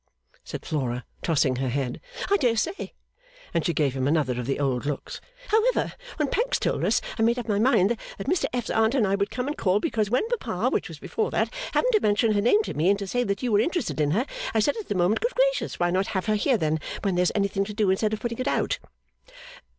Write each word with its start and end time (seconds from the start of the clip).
said 0.43 0.65
Flora, 0.65 1.05
tossing 1.21 1.57
her 1.57 1.69
head. 1.69 2.01
'I 2.31 2.37
dare 2.37 2.57
say!' 2.57 2.95
and 3.53 3.63
she 3.63 3.71
gave 3.71 3.93
him 3.95 4.07
another 4.07 4.39
of 4.39 4.47
the 4.47 4.59
old 4.59 4.83
looks. 4.87 5.21
'However 5.49 5.93
when 6.17 6.27
Pancks 6.27 6.57
told 6.57 6.83
us 6.83 7.01
I 7.19 7.21
made 7.21 7.37
up 7.37 7.47
my 7.47 7.59
mind 7.59 7.95
that 8.17 8.25
Mr 8.25 8.45
F.'s 8.51 8.71
Aunt 8.71 8.95
and 8.95 9.05
I 9.05 9.13
would 9.13 9.29
come 9.29 9.45
and 9.45 9.55
call 9.55 9.79
because 9.79 10.09
when 10.09 10.27
papa 10.27 10.71
which 10.71 10.87
was 10.87 10.97
before 10.97 11.29
that 11.29 11.53
happened 11.73 11.93
to 11.93 11.99
mention 11.99 12.31
her 12.31 12.41
name 12.41 12.63
to 12.63 12.73
me 12.73 12.89
and 12.89 12.97
to 12.97 13.05
say 13.05 13.23
that 13.23 13.43
you 13.43 13.51
were 13.51 13.59
interested 13.59 14.01
in 14.01 14.09
her 14.09 14.25
I 14.55 14.59
said 14.59 14.75
at 14.77 14.87
the 14.87 14.95
moment 14.95 15.21
Good 15.21 15.35
gracious 15.35 15.79
why 15.79 15.91
not 15.91 16.07
have 16.17 16.25
her 16.25 16.33
here 16.33 16.57
then 16.57 16.79
when 17.03 17.13
there's 17.13 17.31
anything 17.35 17.63
to 17.65 17.73
do 17.75 17.91
instead 17.91 18.11
of 18.11 18.21
putting 18.21 18.39
it 18.39 18.47
out. 18.47 18.79